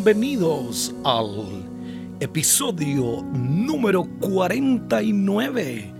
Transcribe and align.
Bienvenidos 0.00 0.94
al 1.02 1.64
episodio 2.20 3.24
número 3.32 4.04
49 4.20 5.92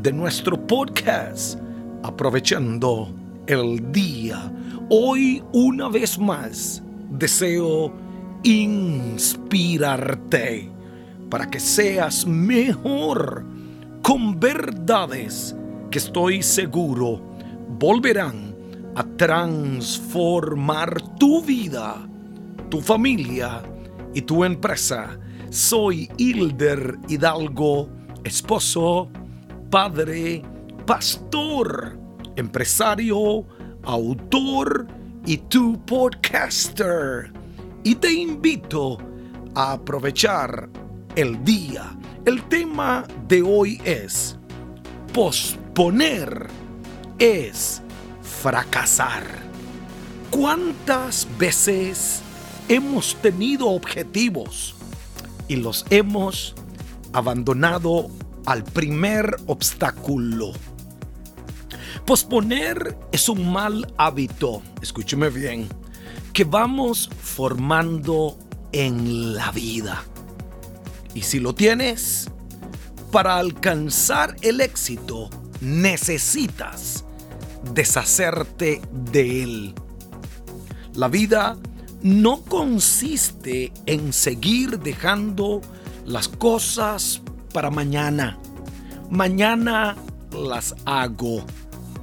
de 0.00 0.12
nuestro 0.12 0.66
podcast 0.66 1.58
Aprovechando 2.02 3.14
el 3.46 3.92
Día. 3.92 4.50
Hoy 4.88 5.44
una 5.52 5.90
vez 5.90 6.18
más 6.18 6.82
deseo 7.10 7.92
inspirarte 8.42 9.20
para 11.28 11.50
que 11.50 11.60
seas 11.60 12.26
mejor 12.26 13.44
con 14.00 14.40
verdades 14.40 15.54
que 15.90 15.98
estoy 15.98 16.42
seguro 16.42 17.20
volverán 17.78 18.56
a 18.94 19.04
transformar 19.04 21.02
tu 21.18 21.42
vida 21.42 22.08
tu 22.72 22.80
familia 22.80 23.62
y 24.14 24.22
tu 24.22 24.44
empresa. 24.44 25.18
Soy 25.50 26.10
Hilder 26.16 26.98
Hidalgo, 27.06 27.90
esposo, 28.24 29.10
padre, 29.68 30.40
pastor, 30.86 31.98
empresario, 32.34 33.44
autor 33.82 34.86
y 35.26 35.36
tu 35.36 35.84
podcaster. 35.84 37.30
Y 37.84 37.94
te 37.96 38.10
invito 38.10 38.96
a 39.54 39.72
aprovechar 39.72 40.70
el 41.14 41.44
día. 41.44 41.94
El 42.24 42.42
tema 42.44 43.04
de 43.28 43.42
hoy 43.42 43.82
es 43.84 44.38
posponer 45.12 46.46
es 47.18 47.82
fracasar. 48.22 49.24
¿Cuántas 50.30 51.28
veces 51.36 52.22
hemos 52.74 53.16
tenido 53.16 53.68
objetivos 53.68 54.74
y 55.46 55.56
los 55.56 55.84
hemos 55.90 56.54
abandonado 57.12 58.08
al 58.46 58.64
primer 58.64 59.36
obstáculo. 59.46 60.52
Posponer 62.06 62.96
es 63.12 63.28
un 63.28 63.52
mal 63.52 63.92
hábito, 63.98 64.62
escúcheme 64.80 65.28
bien, 65.28 65.68
que 66.32 66.44
vamos 66.44 67.10
formando 67.20 68.38
en 68.72 69.34
la 69.34 69.52
vida. 69.52 70.02
Y 71.14 71.22
si 71.22 71.40
lo 71.40 71.54
tienes, 71.54 72.30
para 73.10 73.36
alcanzar 73.36 74.34
el 74.40 74.62
éxito 74.62 75.28
necesitas 75.60 77.04
deshacerte 77.74 78.80
de 78.90 79.42
él. 79.42 79.74
La 80.94 81.08
vida 81.08 81.58
no 82.02 82.42
consiste 82.42 83.72
en 83.86 84.12
seguir 84.12 84.80
dejando 84.80 85.60
las 86.04 86.28
cosas 86.28 87.22
para 87.52 87.70
mañana. 87.70 88.38
Mañana 89.10 89.96
las 90.32 90.74
hago 90.84 91.44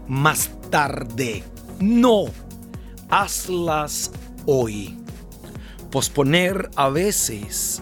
más 0.08 0.52
tarde. 0.70 1.44
No, 1.80 2.26
hazlas 3.10 4.12
hoy. 4.46 4.98
Posponer 5.92 6.70
a 6.76 6.90
veces 6.90 7.82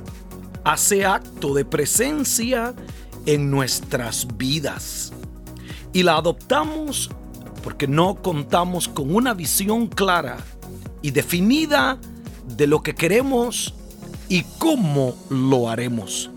hace 0.64 1.06
acto 1.06 1.54
de 1.54 1.66
presencia 1.66 2.74
en 3.26 3.52
nuestras 3.52 4.28
vidas 4.38 5.14
y 5.94 6.04
la 6.04 6.16
adoptamos 6.16 7.12
porque 7.64 7.88
no 7.88 8.22
contamos 8.22 8.88
con 8.88 9.14
una 9.14 9.34
visión 9.34 9.88
clara 9.88 10.38
y 11.08 11.12
definida 11.12 11.98
de 12.58 12.68
lo 12.68 12.84
que 12.84 12.94
queremos 12.94 13.74
y 14.28 14.44
cómo 14.58 15.16
lo 15.30 15.70
haremos. 15.70 16.30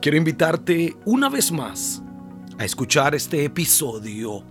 Quiero 0.00 0.16
invitarte 0.16 0.96
una 1.04 1.28
vez 1.28 1.52
más 1.52 2.02
a 2.56 2.64
escuchar 2.64 3.14
este 3.14 3.44
episodio 3.44 4.42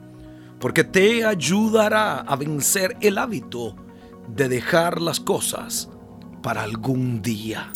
porque 0.59 0.83
te 0.83 1.25
ayudará 1.25 2.19
a 2.19 2.35
vencer 2.35 2.97
el 3.01 3.17
hábito 3.17 3.75
de 4.27 4.47
dejar 4.47 5.01
las 5.01 5.19
cosas 5.19 5.89
para 6.43 6.61
algún 6.61 7.23
día. 7.23 7.71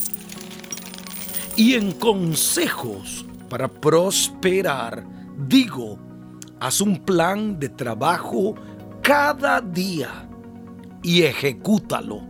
Y 1.56 1.74
en 1.74 1.90
consejos 1.90 3.26
para 3.48 3.66
prosperar, 3.66 5.04
digo, 5.48 5.98
haz 6.60 6.80
un 6.80 6.98
plan 6.98 7.58
de 7.58 7.70
trabajo 7.70 8.54
cada 9.02 9.60
día 9.60 10.28
y 11.02 11.22
ejecútalo. 11.22 12.22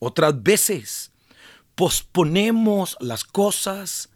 Otras 0.00 0.42
veces 0.42 1.12
posponemos 1.74 2.98
las 3.00 3.24
cosas 3.24 4.10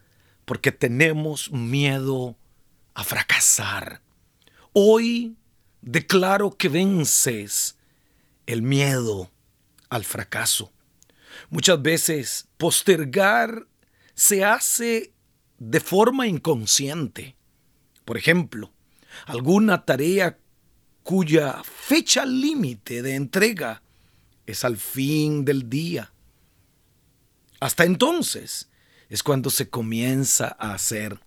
porque 0.45 0.71
tenemos 0.71 1.51
miedo 1.51 2.37
a 2.93 3.03
fracasar. 3.03 4.03
Hoy 4.75 5.39
declaro 5.81 6.59
que 6.59 6.69
vences 6.69 7.79
el 8.45 8.61
miedo 8.61 9.31
al 9.89 10.05
fracaso. 10.05 10.71
Muchas 11.49 11.81
veces 11.81 12.49
postergar 12.59 13.67
se 14.15 14.45
hace 14.45 15.15
de 15.59 15.81
forma 15.81 16.27
inconsciente. 16.27 17.37
Por 18.05 18.17
ejemplo, 18.17 18.73
alguna 19.27 19.85
tarea 19.85 20.39
cuya 21.03 21.63
fecha 21.63 22.25
límite 22.25 23.03
de 23.03 23.15
entrega 23.15 23.83
es 24.47 24.65
al 24.65 24.77
fin 24.77 25.45
del 25.45 25.69
día. 25.69 26.13
Hasta 27.61 27.85
entonces 27.85 28.71
es 29.09 29.23
cuando 29.23 29.51
se 29.51 29.69
comienza 29.69 30.57
a 30.59 30.75
hacer. 30.75 31.21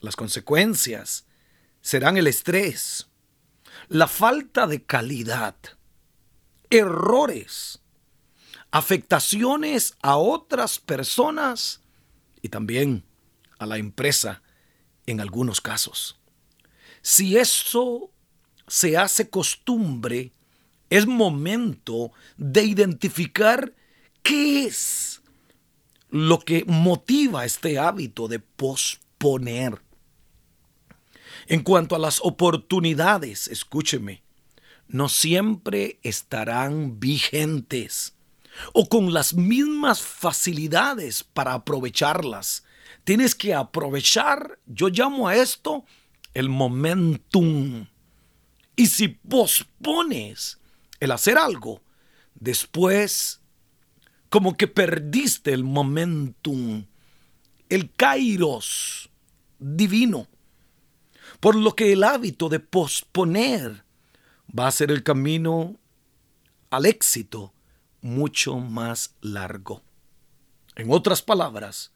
Las 0.00 0.16
consecuencias 0.16 1.26
serán 1.80 2.16
el 2.16 2.26
estrés, 2.26 3.08
la 3.88 4.06
falta 4.06 4.66
de 4.66 4.84
calidad, 4.84 5.56
errores, 6.70 7.80
afectaciones 8.70 9.96
a 10.02 10.16
otras 10.16 10.78
personas 10.78 11.80
y 12.40 12.48
también 12.48 13.04
a 13.62 13.66
la 13.66 13.78
empresa 13.78 14.42
en 15.06 15.20
algunos 15.20 15.60
casos. 15.60 16.18
Si 17.00 17.36
eso 17.36 18.10
se 18.66 18.96
hace 18.96 19.28
costumbre, 19.28 20.32
es 20.90 21.06
momento 21.06 22.12
de 22.36 22.64
identificar 22.64 23.74
qué 24.22 24.64
es 24.66 25.22
lo 26.10 26.38
que 26.38 26.64
motiva 26.66 27.44
este 27.44 27.78
hábito 27.78 28.28
de 28.28 28.38
posponer. 28.38 29.80
En 31.46 31.62
cuanto 31.62 31.96
a 31.96 31.98
las 31.98 32.20
oportunidades, 32.22 33.48
escúcheme, 33.48 34.22
no 34.86 35.08
siempre 35.08 35.98
estarán 36.02 37.00
vigentes 37.00 38.14
o 38.72 38.88
con 38.88 39.12
las 39.12 39.34
mismas 39.34 40.02
facilidades 40.02 41.24
para 41.24 41.54
aprovecharlas. 41.54 42.64
Tienes 43.04 43.34
que 43.34 43.54
aprovechar, 43.54 44.58
yo 44.66 44.88
llamo 44.88 45.28
a 45.28 45.36
esto 45.36 45.84
el 46.34 46.48
momentum. 46.48 47.86
Y 48.76 48.86
si 48.86 49.08
pospones 49.08 50.60
el 51.00 51.10
hacer 51.10 51.36
algo, 51.36 51.82
después 52.34 53.40
como 54.28 54.56
que 54.56 54.66
perdiste 54.66 55.52
el 55.52 55.64
momentum, 55.64 56.86
el 57.68 57.92
kairos 57.92 59.10
divino. 59.58 60.28
Por 61.40 61.54
lo 61.56 61.74
que 61.74 61.92
el 61.92 62.04
hábito 62.04 62.48
de 62.48 62.60
posponer 62.60 63.84
va 64.58 64.68
a 64.68 64.72
ser 64.72 64.90
el 64.90 65.02
camino 65.02 65.78
al 66.70 66.86
éxito 66.86 67.52
mucho 68.00 68.56
más 68.58 69.14
largo. 69.20 69.82
En 70.76 70.90
otras 70.90 71.20
palabras, 71.20 71.91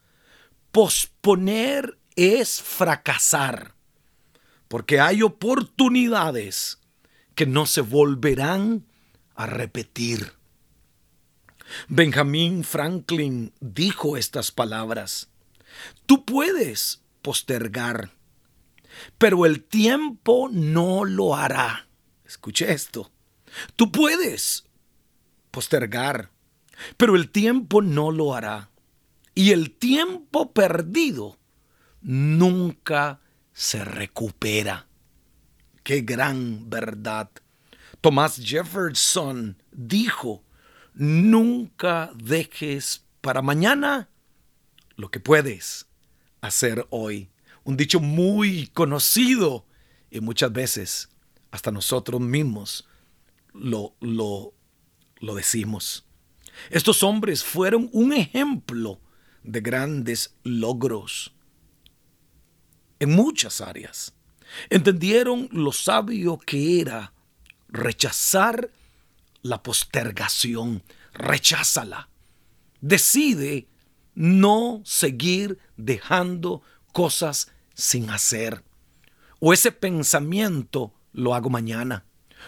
posponer 0.72 1.98
es 2.14 2.62
fracasar 2.62 3.76
porque 4.68 5.00
hay 5.00 5.22
oportunidades 5.22 6.80
que 7.34 7.46
no 7.46 7.66
se 7.66 7.80
volverán 7.82 8.86
a 9.34 9.46
repetir. 9.46 10.32
Benjamin 11.88 12.64
Franklin 12.64 13.52
dijo 13.60 14.16
estas 14.16 14.50
palabras. 14.50 15.28
Tú 16.06 16.24
puedes 16.24 17.02
postergar, 17.22 18.10
pero 19.18 19.46
el 19.46 19.62
tiempo 19.62 20.48
no 20.50 21.04
lo 21.04 21.36
hará. 21.36 21.88
Escuche 22.24 22.72
esto. 22.72 23.10
Tú 23.76 23.92
puedes 23.92 24.64
postergar, 25.50 26.30
pero 26.96 27.14
el 27.16 27.30
tiempo 27.30 27.82
no 27.82 28.10
lo 28.10 28.34
hará. 28.34 28.70
Y 29.38 29.52
el 29.52 29.70
tiempo 29.70 30.50
perdido 30.54 31.38
nunca 32.00 33.20
se 33.52 33.84
recupera. 33.84 34.88
Qué 35.84 36.00
gran 36.00 36.70
verdad. 36.70 37.30
Tomás 38.00 38.40
Jefferson 38.42 39.62
dijo, 39.70 40.42
nunca 40.94 42.12
dejes 42.14 43.04
para 43.20 43.42
mañana 43.42 44.08
lo 44.96 45.10
que 45.10 45.20
puedes 45.20 45.86
hacer 46.40 46.86
hoy. 46.88 47.28
Un 47.62 47.76
dicho 47.76 48.00
muy 48.00 48.68
conocido 48.68 49.66
y 50.10 50.20
muchas 50.20 50.50
veces 50.50 51.10
hasta 51.50 51.70
nosotros 51.70 52.22
mismos 52.22 52.88
lo, 53.52 53.96
lo, 54.00 54.54
lo 55.18 55.34
decimos. 55.34 56.06
Estos 56.70 57.02
hombres 57.02 57.44
fueron 57.44 57.90
un 57.92 58.14
ejemplo 58.14 58.98
de 59.46 59.60
grandes 59.60 60.34
logros 60.42 61.34
en 62.98 63.10
muchas 63.10 63.60
áreas. 63.60 64.14
Entendieron 64.70 65.48
lo 65.52 65.72
sabio 65.72 66.38
que 66.38 66.80
era 66.80 67.12
rechazar 67.68 68.70
la 69.42 69.62
postergación. 69.62 70.82
Recházala. 71.12 72.08
Decide 72.80 73.68
no 74.14 74.82
seguir 74.84 75.58
dejando 75.76 76.62
cosas 76.92 77.52
sin 77.74 78.10
hacer. 78.10 78.64
O 79.40 79.52
ese 79.52 79.72
pensamiento 79.72 80.94
lo 81.12 81.34
hago 81.34 81.50
mañana. 81.50 82.04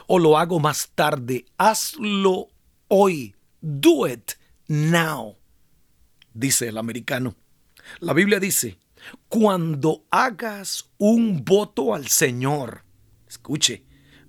O 0.06 0.18
lo 0.18 0.38
hago 0.38 0.60
más 0.60 0.90
tarde. 0.94 1.46
Hazlo 1.56 2.48
hoy. 2.88 3.34
Do 3.60 4.06
it 4.06 4.32
now. 4.68 5.37
Dice 6.34 6.68
el 6.68 6.78
americano. 6.78 7.36
La 8.00 8.12
Biblia 8.12 8.38
dice, 8.40 8.78
cuando 9.28 10.04
hagas 10.10 10.90
un 10.98 11.44
voto 11.44 11.94
al 11.94 12.08
Señor, 12.08 12.84
escuche, 13.28 13.84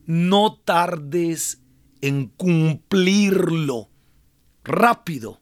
no 0.06 0.56
tardes 0.64 1.62
en 2.02 2.28
cumplirlo 2.28 3.90
rápido. 4.64 5.42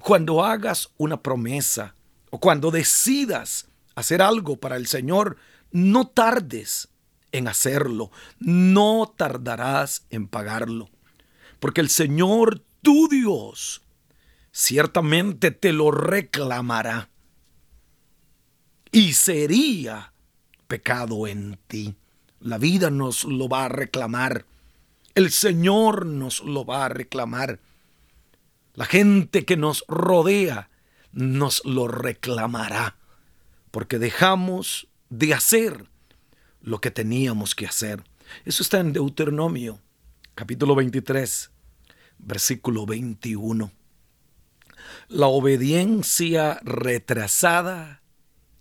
Cuando 0.00 0.44
hagas 0.44 0.90
una 0.96 1.22
promesa 1.22 1.94
o 2.30 2.38
cuando 2.38 2.70
decidas 2.70 3.68
hacer 3.94 4.22
algo 4.22 4.58
para 4.58 4.76
el 4.76 4.86
Señor, 4.86 5.36
no 5.72 6.08
tardes 6.08 6.88
en 7.32 7.48
hacerlo, 7.48 8.10
no 8.38 9.12
tardarás 9.16 10.06
en 10.10 10.28
pagarlo, 10.28 10.88
porque 11.58 11.80
el 11.80 11.88
Señor 11.88 12.64
tu 12.82 13.08
Dios 13.08 13.82
ciertamente 14.58 15.52
te 15.52 15.72
lo 15.72 15.92
reclamará 15.92 17.10
y 18.90 19.12
sería 19.12 20.12
pecado 20.66 21.28
en 21.28 21.60
ti. 21.68 21.94
La 22.40 22.58
vida 22.58 22.90
nos 22.90 23.22
lo 23.22 23.48
va 23.48 23.66
a 23.66 23.68
reclamar. 23.68 24.46
El 25.14 25.30
Señor 25.30 26.06
nos 26.06 26.40
lo 26.40 26.64
va 26.64 26.86
a 26.86 26.88
reclamar. 26.88 27.60
La 28.74 28.84
gente 28.84 29.44
que 29.44 29.56
nos 29.56 29.84
rodea 29.86 30.70
nos 31.12 31.64
lo 31.64 31.86
reclamará. 31.86 32.96
Porque 33.70 34.00
dejamos 34.00 34.88
de 35.08 35.34
hacer 35.34 35.86
lo 36.62 36.80
que 36.80 36.90
teníamos 36.90 37.54
que 37.54 37.66
hacer. 37.66 38.02
Eso 38.44 38.64
está 38.64 38.80
en 38.80 38.92
Deuteronomio, 38.92 39.78
capítulo 40.34 40.74
23, 40.74 41.52
versículo 42.18 42.86
21. 42.86 43.77
La 45.08 45.26
obediencia 45.26 46.60
retrasada 46.62 48.02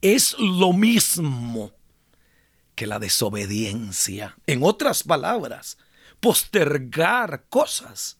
es 0.01 0.35
lo 0.39 0.73
mismo 0.73 1.73
que 2.75 2.87
la 2.87 2.99
desobediencia. 2.99 4.37
En 4.45 4.63
otras 4.63 5.03
palabras, 5.03 5.77
postergar 6.19 7.45
cosas 7.49 8.19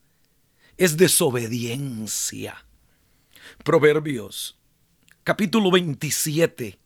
es 0.78 0.98
desobediencia. 0.98 2.66
Proverbios 3.64 4.58
capítulo 5.28 5.72
27, 5.72 6.80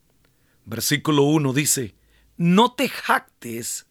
versículo 0.66 1.24
1 1.26 1.54
dice, 1.54 1.94
no 2.38 2.74
te 2.74 2.90
jactes 2.90 3.86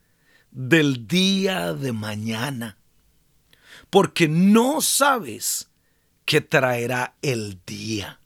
del 0.50 1.07
día 1.07 1.73
de 1.73 1.93
mañana, 1.93 2.76
porque 3.90 4.26
no 4.26 4.81
sabes 4.81 5.70
qué 6.31 6.41
traerá 6.41 7.17
el 7.23 7.61
día. 7.67 8.21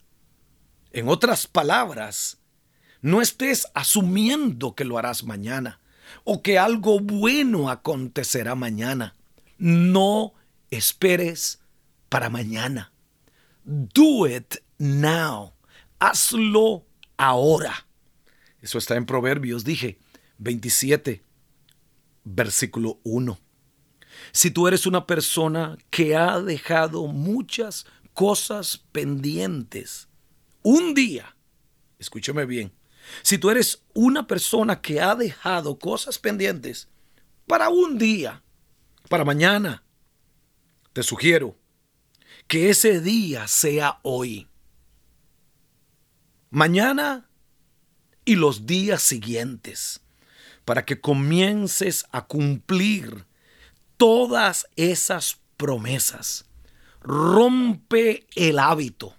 En 0.91 1.09
otras 1.09 1.47
palabras, 1.47 2.37
no 3.01 3.19
estés 3.19 3.65
asumiendo 3.73 4.75
que 4.75 4.85
lo 4.85 4.99
harás 4.99 5.23
mañana 5.23 5.79
o 6.23 6.43
que 6.43 6.59
algo 6.59 6.99
bueno 6.99 7.67
acontecerá 7.67 8.53
mañana. 8.53 9.15
No 9.57 10.35
esperes 10.69 11.63
para 12.07 12.29
mañana. 12.29 12.91
Do 13.63 14.27
it 14.27 14.57
now. 14.77 15.55
Hazlo 15.97 16.85
ahora. 17.17 17.87
Eso 18.61 18.77
está 18.77 18.97
en 18.97 19.07
Proverbios, 19.07 19.63
dije, 19.63 19.97
27, 20.37 21.23
versículo 22.23 22.99
1. 23.01 23.39
Si 24.35 24.51
tú 24.51 24.67
eres 24.67 24.85
una 24.85 25.07
persona 25.07 25.77
que 25.89 26.17
ha 26.17 26.41
dejado 26.41 27.07
muchas 27.07 27.85
cosas 28.13 28.83
pendientes, 28.91 30.09
un 30.61 30.93
día, 30.93 31.37
escúcheme 31.99 32.45
bien, 32.45 32.73
si 33.21 33.37
tú 33.37 33.49
eres 33.49 33.85
una 33.93 34.27
persona 34.27 34.81
que 34.81 34.99
ha 34.99 35.15
dejado 35.15 35.79
cosas 35.79 36.19
pendientes 36.19 36.89
para 37.47 37.69
un 37.69 37.97
día, 37.97 38.43
para 39.07 39.23
mañana, 39.23 39.85
te 40.91 41.01
sugiero 41.01 41.55
que 42.49 42.69
ese 42.69 42.99
día 42.99 43.47
sea 43.47 44.01
hoy. 44.01 44.49
Mañana 46.49 47.29
y 48.25 48.35
los 48.35 48.65
días 48.65 49.01
siguientes, 49.01 50.01
para 50.65 50.83
que 50.83 50.99
comiences 50.99 52.05
a 52.11 52.25
cumplir 52.27 53.25
todas 53.97 54.67
esas 54.75 55.39
promesas. 55.57 56.45
Rompe 57.01 58.25
el 58.35 58.59
hábito 58.59 59.15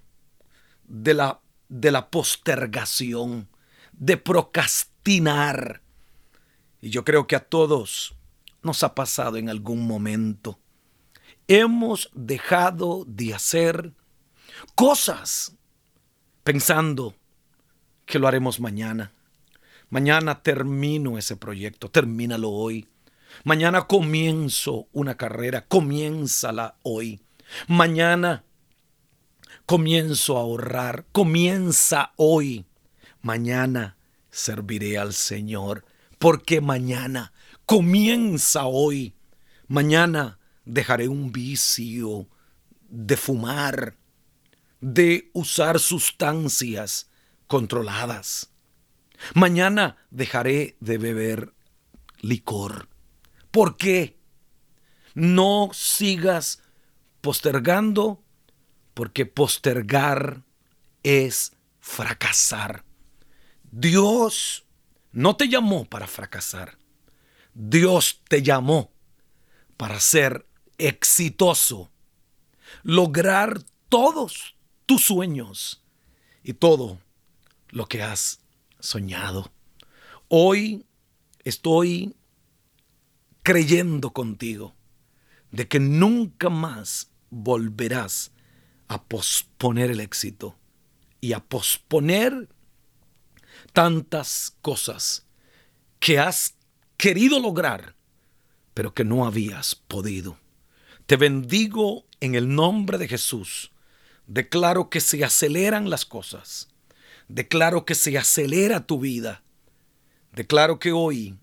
de 0.84 1.14
la, 1.14 1.40
de 1.68 1.90
la 1.90 2.10
postergación 2.10 3.48
de 3.92 4.16
procrastinar. 4.16 5.82
Y 6.80 6.90
yo 6.90 7.04
creo 7.04 7.26
que 7.26 7.36
a 7.36 7.44
todos 7.44 8.14
nos 8.62 8.82
ha 8.82 8.94
pasado 8.94 9.36
en 9.36 9.48
algún 9.48 9.86
momento. 9.86 10.58
Hemos 11.48 12.10
dejado 12.12 13.04
de 13.06 13.34
hacer 13.34 13.92
cosas 14.74 15.56
pensando 16.42 17.14
que 18.04 18.18
lo 18.18 18.28
haremos 18.28 18.60
mañana. 18.60 19.12
Mañana 19.88 20.42
termino 20.42 21.18
ese 21.18 21.36
proyecto, 21.36 21.88
termínalo 21.90 22.50
hoy. 22.50 22.88
Mañana 23.44 23.86
comienzo 23.86 24.88
una 24.92 25.16
carrera, 25.16 25.66
comiénzala 25.66 26.76
hoy. 26.82 27.20
Mañana 27.68 28.44
comienzo 29.66 30.36
a 30.36 30.40
ahorrar, 30.40 31.06
comienza 31.12 32.12
hoy. 32.16 32.66
Mañana 33.22 33.96
serviré 34.30 34.98
al 34.98 35.12
Señor, 35.12 35.84
porque 36.18 36.60
mañana 36.60 37.32
comienza 37.64 38.66
hoy. 38.66 39.14
Mañana 39.68 40.38
dejaré 40.64 41.08
un 41.08 41.32
vicio 41.32 42.28
de 42.88 43.16
fumar, 43.16 43.96
de 44.80 45.30
usar 45.32 45.80
sustancias 45.80 47.10
controladas. 47.46 48.50
Mañana 49.34 49.96
dejaré 50.10 50.76
de 50.80 50.98
beber 50.98 51.52
licor. 52.20 52.88
¿Por 53.56 53.78
qué? 53.78 54.18
No 55.14 55.70
sigas 55.72 56.62
postergando, 57.22 58.22
porque 58.92 59.24
postergar 59.24 60.42
es 61.02 61.52
fracasar. 61.80 62.84
Dios 63.62 64.66
no 65.10 65.36
te 65.36 65.48
llamó 65.48 65.86
para 65.86 66.06
fracasar. 66.06 66.76
Dios 67.54 68.20
te 68.28 68.42
llamó 68.42 68.92
para 69.78 70.00
ser 70.00 70.46
exitoso, 70.76 71.90
lograr 72.82 73.62
todos 73.88 74.54
tus 74.84 75.06
sueños 75.06 75.82
y 76.42 76.52
todo 76.52 77.00
lo 77.70 77.86
que 77.86 78.02
has 78.02 78.40
soñado. 78.80 79.50
Hoy 80.28 80.84
estoy 81.42 82.14
creyendo 83.46 84.10
contigo 84.10 84.74
de 85.52 85.68
que 85.68 85.78
nunca 85.78 86.50
más 86.50 87.12
volverás 87.30 88.32
a 88.88 89.04
posponer 89.04 89.92
el 89.92 90.00
éxito 90.00 90.56
y 91.20 91.32
a 91.32 91.38
posponer 91.38 92.48
tantas 93.72 94.56
cosas 94.62 95.28
que 96.00 96.18
has 96.18 96.56
querido 96.96 97.38
lograr, 97.38 97.94
pero 98.74 98.94
que 98.94 99.04
no 99.04 99.24
habías 99.24 99.76
podido. 99.76 100.40
Te 101.06 101.16
bendigo 101.16 102.04
en 102.18 102.34
el 102.34 102.52
nombre 102.52 102.98
de 102.98 103.06
Jesús. 103.06 103.70
Declaro 104.26 104.90
que 104.90 105.00
se 105.00 105.24
aceleran 105.24 105.88
las 105.88 106.04
cosas. 106.04 106.66
Declaro 107.28 107.84
que 107.84 107.94
se 107.94 108.18
acelera 108.18 108.88
tu 108.88 108.98
vida. 108.98 109.44
Declaro 110.32 110.80
que 110.80 110.90
hoy, 110.90 111.38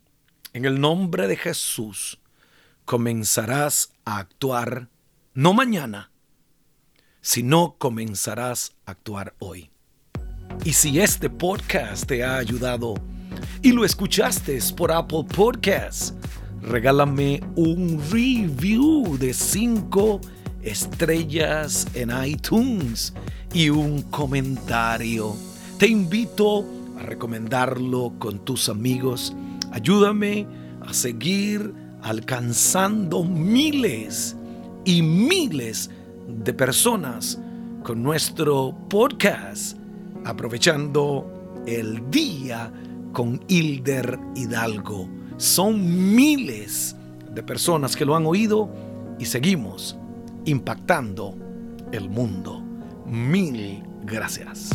en 0.54 0.66
el 0.66 0.80
nombre 0.80 1.28
de 1.28 1.36
Jesús, 1.36 2.20
comenzarás 2.86 3.92
a 4.06 4.20
actuar, 4.20 4.88
no 5.34 5.54
mañana, 5.54 6.12
sino 7.22 7.76
comenzarás 7.80 8.76
a 8.86 8.92
actuar 8.92 9.34
hoy. 9.40 9.72
Y 10.64 10.74
si 10.74 11.00
este 11.00 11.30
podcast 11.30 12.06
te 12.06 12.24
ha 12.24 12.38
ayudado 12.38 12.94
y 13.64 13.72
lo 13.72 13.84
escuchaste 13.84 14.60
por 14.78 14.92
Apple 14.92 15.26
Podcasts, 15.36 16.14
regálame 16.62 17.42
un 17.56 18.00
review 18.12 19.18
de 19.18 19.34
5 19.34 20.22
estrellas 20.62 21.88
en 21.96 22.12
iTunes 22.26 23.14
y 23.54 23.70
un 23.70 24.04
comentario. 24.04 25.36
Te 25.80 25.88
invito 25.88 26.64
a 27.00 27.02
recomendarlo 27.02 28.14
con 28.20 28.46
tus 28.46 28.70
amigos. 28.70 29.36
Ayúdame 29.74 30.46
a 30.82 30.94
seguir 30.94 31.74
alcanzando 32.04 33.24
miles 33.24 34.36
y 34.86 35.02
miles 35.02 35.90
de 36.28 36.54
personas 36.54 37.40
con 37.82 38.04
nuestro 38.04 38.78
podcast 38.88 39.76
aprovechando 40.26 41.64
el 41.66 42.08
día 42.12 42.72
con 43.14 43.44
Hilder 43.48 44.20
Hidalgo. 44.36 45.10
Son 45.38 46.16
miles 46.16 46.96
de 47.34 47.42
personas 47.42 47.96
que 47.96 48.06
lo 48.06 48.16
han 48.16 48.28
oído 48.28 48.70
y 49.18 49.26
seguimos 49.26 49.98
impactando 50.46 51.36
el 51.92 52.12
mundo. 52.12 52.62
Mil 53.08 53.82
gracias. 54.06 54.70